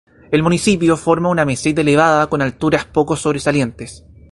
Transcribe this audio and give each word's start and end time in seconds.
El 0.31 0.41
municipio 0.41 0.97
forma 0.97 1.29
una 1.29 1.45
meseta 1.45 1.81
elevada 1.81 2.25
con 2.25 2.41
alturas 2.41 2.85
poco 2.85 3.15
sobresalientes. 3.15 4.03